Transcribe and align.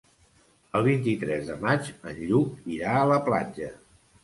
El 0.79 0.87
vint-i-tres 0.87 1.51
de 1.51 1.59
maig 1.67 1.93
en 2.13 2.19
Lluc 2.31 2.67
irà 2.79 2.97
a 3.03 3.07
la 3.15 3.21
platja. 3.31 3.73